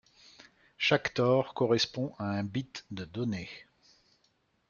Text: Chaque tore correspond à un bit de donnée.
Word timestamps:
Chaque 0.79 1.13
tore 1.13 1.53
correspond 1.53 2.15
à 2.17 2.23
un 2.23 2.43
bit 2.43 2.85
de 2.89 3.05
donnée. 3.05 3.49